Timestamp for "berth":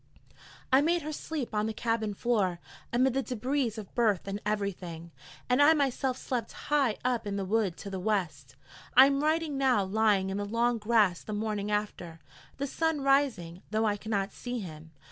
3.93-4.27